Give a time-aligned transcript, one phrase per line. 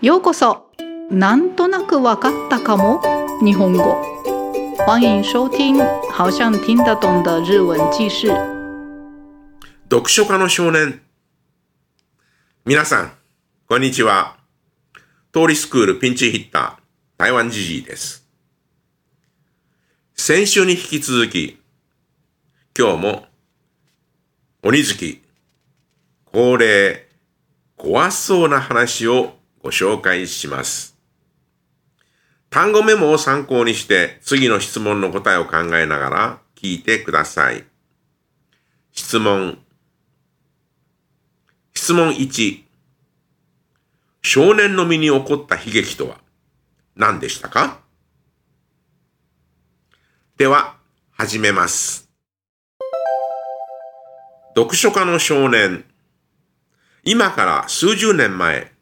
[0.00, 0.70] ようこそ
[1.10, 3.02] なんとなくわかったかも
[3.44, 4.00] 日本語
[4.86, 5.76] 欢迎收听
[6.12, 8.28] 好像听得懂的日文记事
[9.90, 11.00] 読書家の少年。
[12.64, 13.12] 皆さん、
[13.68, 14.36] こんにちは。
[15.32, 18.24] 通りスクールピンチヒッター、台湾じじいです。
[20.14, 21.58] 先週に引き続き、
[22.78, 23.26] 今日も、
[24.62, 25.20] 鬼月、
[26.26, 27.08] 恒例、
[27.76, 30.96] 怖そうな話をご紹介します。
[32.50, 37.64] 単語メモを参考にして、次の質問の答えを考えながら聞いてください。
[38.92, 39.58] 質問。
[41.74, 42.62] 質問1。
[44.22, 46.18] 少年の身に起こった悲劇とは
[46.96, 47.80] 何でしたか？
[50.36, 50.76] では、
[51.12, 52.10] 始めます。
[54.56, 55.84] 読書家の少年。
[57.04, 58.72] 今から数十年前、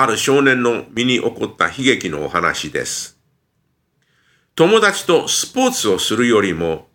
[0.00, 3.18] ある少年の身に起こった悲劇のお話です。
[4.54, 6.86] 友達とスポーツをするよりも、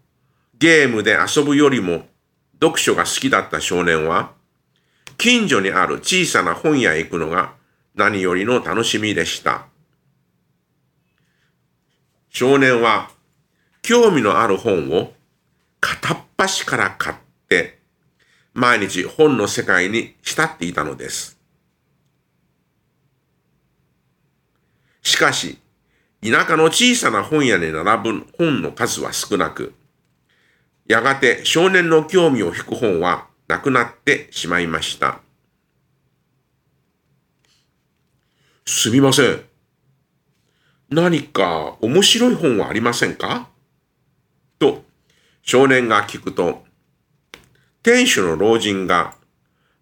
[0.58, 2.06] ゲームで遊ぶよりも、
[2.62, 4.32] 読書が好きだった少年は、
[5.18, 7.54] 近所にある小さな本屋へ行くのが
[7.94, 9.66] 何よりの楽しみでした。
[12.30, 13.12] 少年は
[13.82, 15.14] 興味のある本を
[15.82, 17.16] 片っ端から買っ
[17.48, 17.80] て
[18.54, 21.43] 毎日本の世界に浸っていたのです。
[25.04, 25.60] しかし、
[26.24, 29.74] 田舎の小さな本屋に並ぶ本の数は少なく、
[30.88, 35.20] やがて少年の興味を引く本はなくなってしまいました。
[38.66, 39.42] すみません。
[40.90, 43.50] 何か面白い本はありませんか？
[44.60, 44.84] と
[45.42, 46.64] 少年が聞くと、
[47.82, 49.16] 店主の老人が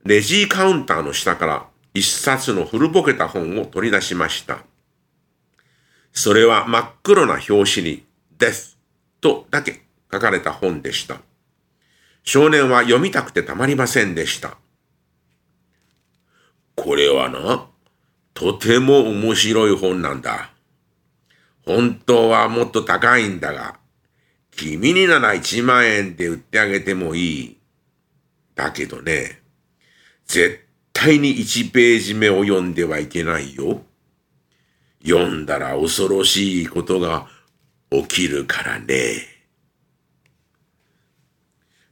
[0.04, 4.64] レジーカウンターの下から一冊の古ぼけた本を取り出しました。
[6.14, 8.06] それは真っ黒な表紙に
[8.38, 8.76] Death
[9.22, 9.82] とだけ
[10.12, 11.22] 書かれた本でした。
[12.24, 14.58] 少年は読みたくてたまりませんでした。
[16.76, 17.68] これはな、
[18.34, 20.52] とても面白い本なんだ。
[21.66, 23.80] 本当はもっと高いんだが、
[24.52, 27.58] 君になら1万円で売ってあげてもいい。
[28.56, 29.42] だけどね、
[30.26, 33.82] 絶対に1ページ目を読んではいけないよ。
[35.04, 37.28] 読んだら恐ろしいことが
[37.90, 39.28] 起きるからね。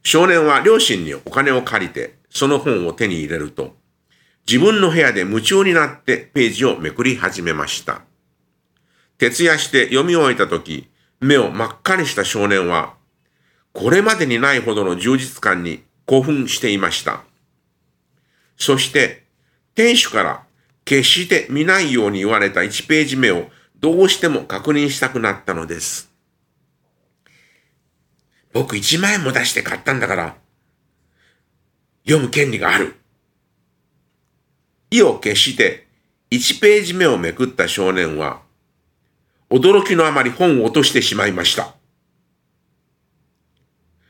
[0.02, 3.76] 少年は両親にお金を借りてその本を手に入れると、
[4.46, 8.02] 自分の部屋で夢中になってページをめくり始めました。
[9.18, 10.88] 徹夜して読み終えたとき、
[11.20, 12.94] 目を真っ赤にした少年は、
[13.72, 17.22] これまでにないほどの充実感に興奮していました。
[18.56, 19.24] そして、
[19.74, 20.44] 店主から
[20.84, 26.10] 決して見ないように言われた1ページ目をどうしても確認したくなったのです。
[28.52, 30.36] 僕1万円も出して買ったんだから、
[32.04, 32.96] 読む権利がある。
[34.90, 35.86] 意を決して
[36.30, 38.42] 1ページ目をめくった少年は、
[39.50, 41.74] 驚きのあまり本を落としてしまいました。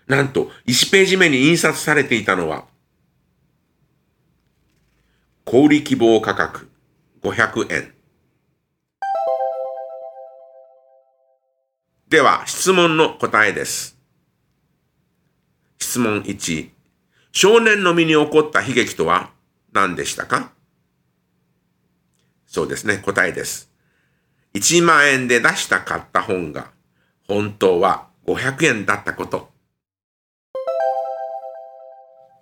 [0.07, 2.67] なんと、1ページ目に印刷されていたのは、
[5.53, 6.71] 小売希望価格
[7.25, 7.93] 500円。
[12.09, 13.99] では、質問の答えです。
[15.81, 16.71] 質問1。
[17.33, 19.31] 少年の身に起こった悲劇とは
[19.73, 20.53] 何でしたか？
[22.47, 23.73] そうですね、答えです。
[24.55, 26.71] 1万円で出した買った本が
[27.27, 29.51] 本当は500円だったこと。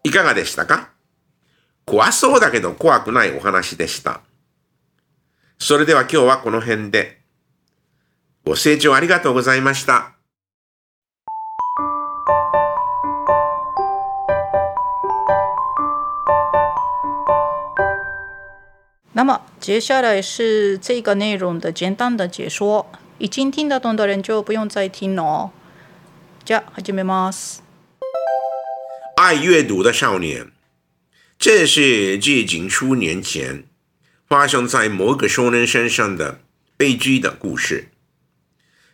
[0.05, 0.98] いかがでしたか？
[1.89, 4.21] 怖そうだけど怖くないお話でした。
[5.59, 7.19] それでは今日はこの辺で。
[8.45, 10.13] ご清聴ありがとうございました。
[19.15, 22.87] 那么接下来是这个内容的简单的解说，
[23.19, 25.51] 已经听得懂的人就不用再听了哦。
[26.45, 27.63] じゃあ始めます。
[29.17, 30.53] 爱阅读的少年，
[31.39, 33.69] 这是接近数年前
[34.27, 36.41] 发生在某个少年身上的
[36.77, 37.93] 悲剧的故事。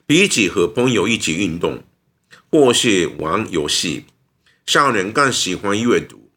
[0.05, 1.83] 比起和朋友一起运动
[2.51, 4.05] 或是玩游戏，
[4.67, 6.31] 少年更喜欢阅读。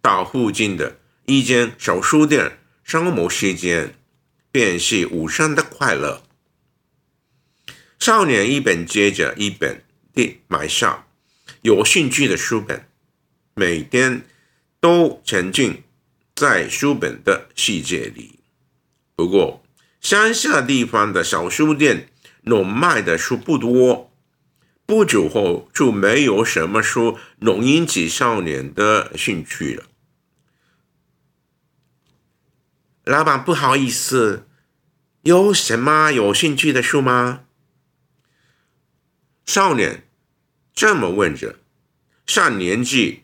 [0.00, 3.96] 到附近的一间小书店消磨时间，
[4.52, 6.22] 便是无上的快乐。
[7.98, 9.82] 少年一本接着一本
[10.14, 11.08] 地买下
[11.62, 12.86] 有兴趣的书本，
[13.54, 14.24] 每天
[14.84, 15.82] 都沉浸
[16.34, 18.40] 在书本的世界里，
[19.16, 19.64] 不过，
[19.98, 22.10] 乡下地方的小书店
[22.42, 24.12] 能卖的书不多，
[24.84, 29.86] 不久后就没有什么书能引起少年的兴趣了。
[33.04, 34.46] 老板，不好意思，
[35.22, 37.44] 有什么有兴趣的书吗？
[39.46, 40.06] 少年
[40.74, 41.58] 这么问着，
[42.26, 43.23] 上年纪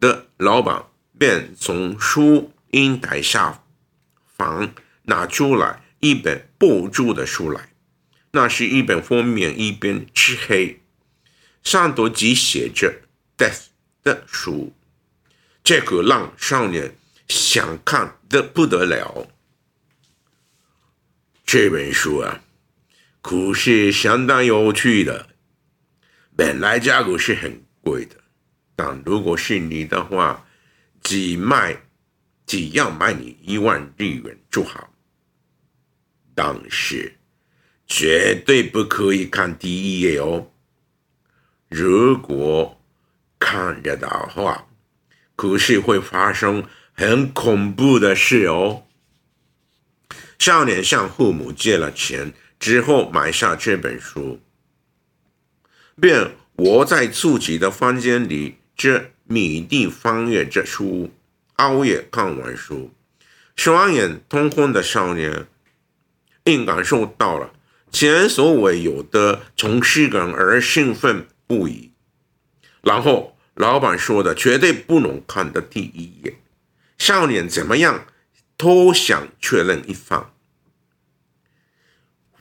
[0.00, 0.84] 的老板
[1.18, 3.62] 便从书英台下
[4.36, 4.72] 方
[5.02, 7.72] 拿出来一本薄著的书来，
[8.32, 10.80] 那是一本封面一边漆黑，
[11.62, 13.00] 上头只写着
[13.36, 13.66] “death”
[14.04, 14.72] 的书，
[15.64, 16.96] 这个让少年
[17.26, 19.28] 想看的不得了。
[21.44, 22.42] 这本书啊，
[23.22, 25.30] 可是相当有趣的。
[26.36, 28.17] 本来价格是很贵的，
[28.80, 30.46] 但如果是你的话，
[31.02, 31.76] 只卖
[32.46, 34.94] 只要卖你一万日元就好。
[36.32, 37.16] 但是
[37.88, 40.52] 绝对不可以看第一页哦。
[41.68, 42.80] 如果
[43.40, 44.68] 看着的话，
[45.34, 48.84] 可是会发生很恐怖的事哦。
[50.38, 54.40] 少年向父母借了钱之后，买下这本书。
[56.00, 61.10] 便窝在自己的房间里，这米地翻阅着书，
[61.56, 62.92] 熬夜看完书，
[63.56, 65.48] 双眼通红的少年，
[66.44, 67.52] 应感受到了
[67.90, 71.90] 前所未有的从事感而兴奋不已。
[72.80, 76.36] 然后老板说的绝对不能看的第一眼，
[76.98, 78.06] 少年怎么样
[78.56, 80.30] 都想确认一番。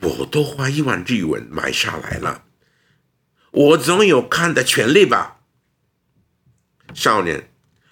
[0.02, 2.44] 我都花一万日元买下来了。
[3.50, 5.37] 我总有看的权利吧？
[6.94, 7.50] 少年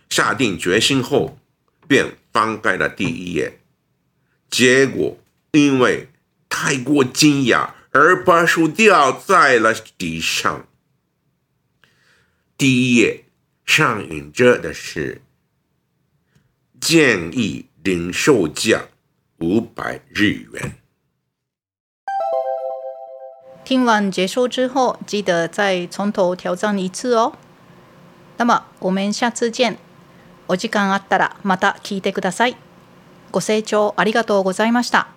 [0.09, 1.37] 下定决心后，
[1.87, 3.59] 便翻开了第一页，
[4.49, 5.17] 结果
[5.51, 6.09] 因为
[6.49, 10.67] 太过惊讶而把书掉在了地上。
[12.57, 13.25] 第一页
[13.65, 15.21] 上印着的是
[16.79, 18.85] 建议零售价
[19.39, 20.77] 五百日元。
[23.63, 27.37] 听完结束之后，记得再从头挑战一次哦。
[28.37, 29.77] 那么我们下次见。
[30.47, 32.55] お時間あったらまた聞いてください。
[33.31, 35.14] ご清聴ありがとうございました。